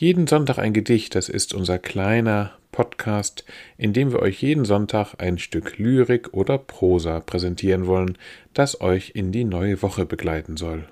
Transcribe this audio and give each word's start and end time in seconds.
Jeden 0.00 0.26
Sonntag 0.26 0.58
ein 0.58 0.72
Gedicht, 0.72 1.14
das 1.14 1.28
ist 1.28 1.52
unser 1.52 1.78
kleiner 1.78 2.52
Podcast, 2.72 3.44
in 3.76 3.92
dem 3.92 4.12
wir 4.12 4.20
euch 4.20 4.42
jeden 4.42 4.64
Sonntag 4.64 5.16
ein 5.18 5.36
Stück 5.36 5.76
Lyrik 5.76 6.32
oder 6.32 6.56
Prosa 6.56 7.20
präsentieren 7.20 7.86
wollen, 7.86 8.16
das 8.54 8.80
euch 8.80 9.12
in 9.14 9.30
die 9.30 9.44
neue 9.44 9.82
Woche 9.82 10.06
begleiten 10.06 10.56
soll. 10.56 10.88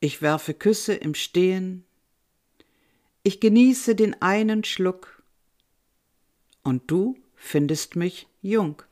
ich 0.00 0.20
werfe 0.20 0.52
Küsse 0.52 0.92
im 0.92 1.14
Stehen, 1.14 1.82
ich 3.22 3.40
genieße 3.40 3.94
den 3.94 4.20
einen 4.20 4.64
Schluck, 4.64 5.22
und 6.62 6.90
du 6.90 7.16
findest 7.34 7.96
mich 7.96 8.26
jung. 8.42 8.82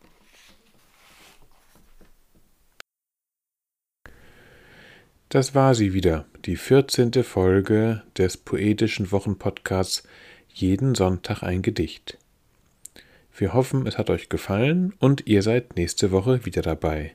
Das 5.29 5.55
war 5.55 5.75
sie 5.75 5.93
wieder, 5.93 6.25
die 6.47 6.57
14. 6.57 7.13
Folge 7.25 8.05
des 8.17 8.39
poetischen 8.39 9.13
Wochenpodcasts 9.13 10.03
Jeden 10.49 10.95
Sonntag 10.95 11.43
ein 11.43 11.61
Gedicht. 11.61 12.17
Wir 13.37 13.53
hoffen, 13.53 13.87
es 13.87 13.99
hat 13.99 14.09
euch 14.09 14.31
gefallen 14.31 14.95
und 14.99 15.27
ihr 15.27 15.43
seid 15.43 15.77
nächste 15.77 16.11
Woche 16.11 16.47
wieder 16.47 16.63
dabei. 16.63 17.15